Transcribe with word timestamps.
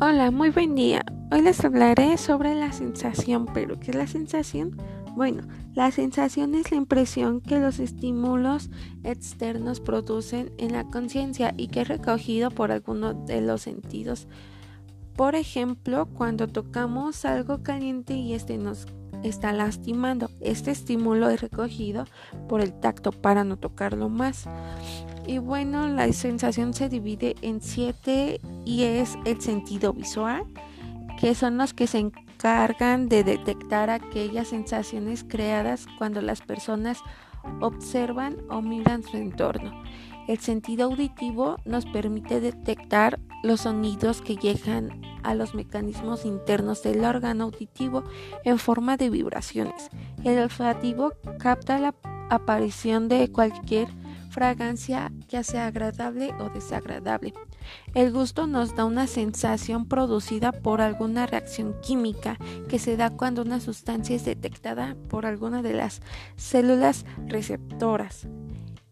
Hola, 0.00 0.30
muy 0.30 0.50
buen 0.50 0.76
día. 0.76 1.04
Hoy 1.32 1.42
les 1.42 1.64
hablaré 1.64 2.18
sobre 2.18 2.54
la 2.54 2.70
sensación, 2.70 3.46
pero 3.52 3.80
¿qué 3.80 3.90
es 3.90 3.96
la 3.96 4.06
sensación? 4.06 4.76
Bueno, 5.16 5.42
la 5.74 5.90
sensación 5.90 6.54
es 6.54 6.70
la 6.70 6.76
impresión 6.76 7.40
que 7.40 7.58
los 7.58 7.80
estímulos 7.80 8.70
externos 9.02 9.80
producen 9.80 10.52
en 10.56 10.74
la 10.74 10.84
conciencia 10.84 11.52
y 11.56 11.66
que 11.66 11.80
es 11.80 11.88
recogido 11.88 12.52
por 12.52 12.70
alguno 12.70 13.12
de 13.12 13.40
los 13.40 13.62
sentidos. 13.62 14.28
Por 15.16 15.34
ejemplo, 15.34 16.06
cuando 16.06 16.46
tocamos 16.46 17.24
algo 17.24 17.64
caliente 17.64 18.14
y 18.14 18.34
este 18.34 18.56
nos 18.56 18.86
está 19.24 19.52
lastimando, 19.52 20.30
este 20.40 20.70
estímulo 20.70 21.28
es 21.28 21.40
recogido 21.40 22.04
por 22.48 22.60
el 22.60 22.72
tacto 22.72 23.10
para 23.10 23.42
no 23.42 23.56
tocarlo 23.56 24.08
más. 24.08 24.44
Y 25.26 25.38
bueno, 25.38 25.88
la 25.88 26.10
sensación 26.12 26.72
se 26.72 26.88
divide 26.88 27.34
en 27.42 27.60
siete 27.60 28.40
y 28.68 28.84
es 28.84 29.16
el 29.24 29.40
sentido 29.40 29.94
visual, 29.94 30.44
que 31.18 31.34
son 31.34 31.56
los 31.56 31.72
que 31.72 31.86
se 31.86 31.98
encargan 31.98 33.08
de 33.08 33.24
detectar 33.24 33.88
aquellas 33.88 34.48
sensaciones 34.48 35.24
creadas 35.26 35.86
cuando 35.96 36.20
las 36.20 36.42
personas 36.42 36.98
observan 37.62 38.36
o 38.50 38.60
miran 38.60 39.02
su 39.02 39.16
entorno. 39.16 39.72
El 40.28 40.38
sentido 40.40 40.84
auditivo 40.84 41.56
nos 41.64 41.86
permite 41.86 42.40
detectar 42.40 43.18
los 43.42 43.62
sonidos 43.62 44.20
que 44.20 44.36
llegan 44.36 45.00
a 45.22 45.34
los 45.34 45.54
mecanismos 45.54 46.26
internos 46.26 46.82
del 46.82 47.06
órgano 47.06 47.44
auditivo 47.44 48.04
en 48.44 48.58
forma 48.58 48.98
de 48.98 49.08
vibraciones. 49.08 49.88
El 50.24 50.40
olfativo 50.40 51.14
capta 51.38 51.78
la 51.78 51.94
aparición 52.28 53.08
de 53.08 53.32
cualquier 53.32 53.88
fragancia 54.28 55.10
ya 55.26 55.42
sea 55.42 55.68
agradable 55.68 56.34
o 56.38 56.50
desagradable. 56.50 57.32
El 57.94 58.12
gusto 58.12 58.46
nos 58.46 58.76
da 58.76 58.84
una 58.84 59.06
sensación 59.06 59.86
producida 59.86 60.52
por 60.52 60.80
alguna 60.80 61.26
reacción 61.26 61.74
química 61.80 62.36
que 62.68 62.78
se 62.78 62.96
da 62.96 63.10
cuando 63.10 63.42
una 63.42 63.60
sustancia 63.60 64.16
es 64.16 64.24
detectada 64.24 64.96
por 65.08 65.26
alguna 65.26 65.62
de 65.62 65.74
las 65.74 66.00
células 66.36 67.04
receptoras. 67.26 68.28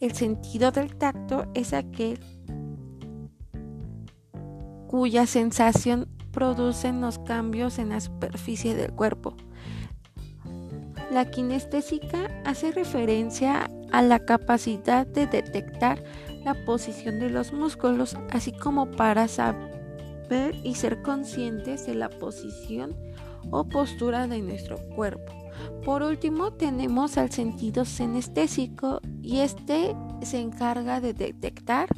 El 0.00 0.12
sentido 0.12 0.70
del 0.70 0.96
tacto 0.96 1.46
es 1.54 1.72
aquel 1.72 2.20
cuya 4.88 5.26
sensación 5.26 6.08
producen 6.30 7.00
los 7.00 7.18
cambios 7.18 7.78
en 7.78 7.88
la 7.88 8.00
superficie 8.00 8.74
del 8.74 8.92
cuerpo. 8.92 9.36
La 11.10 11.30
kinestésica 11.30 12.30
hace 12.44 12.72
referencia 12.72 13.70
a 13.92 14.02
la 14.02 14.18
capacidad 14.18 15.06
de 15.06 15.26
detectar 15.26 16.02
la 16.44 16.54
posición 16.64 17.18
de 17.18 17.30
los 17.30 17.52
músculos, 17.52 18.16
así 18.30 18.52
como 18.52 18.90
para 18.90 19.28
saber 19.28 19.74
y 20.62 20.74
ser 20.74 21.02
conscientes 21.02 21.86
de 21.86 21.94
la 21.94 22.08
posición 22.08 22.94
o 23.50 23.64
postura 23.64 24.26
de 24.26 24.40
nuestro 24.40 24.78
cuerpo. 24.94 25.32
Por 25.84 26.02
último, 26.02 26.52
tenemos 26.52 27.16
al 27.18 27.30
sentido 27.30 27.84
senestésico 27.84 29.00
y 29.22 29.38
este 29.40 29.94
se 30.22 30.40
encarga 30.40 31.00
de 31.00 31.12
detectar 31.12 31.88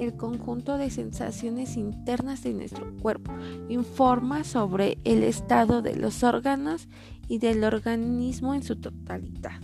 el 0.00 0.16
conjunto 0.16 0.78
de 0.78 0.90
sensaciones 0.90 1.76
internas 1.76 2.42
de 2.42 2.52
nuestro 2.54 2.92
cuerpo. 2.98 3.32
Informa 3.68 4.44
sobre 4.44 4.98
el 5.04 5.22
estado 5.22 5.82
de 5.82 5.96
los 5.96 6.22
órganos 6.22 6.88
y 7.28 7.38
del 7.38 7.64
organismo 7.64 8.54
en 8.54 8.62
su 8.62 8.76
totalidad. 8.76 9.60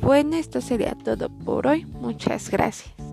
Bueno, 0.00 0.36
esto 0.36 0.60
sería 0.60 0.94
todo 0.94 1.28
por 1.28 1.66
hoy. 1.66 1.84
Muchas 1.84 2.50
gracias. 2.50 3.09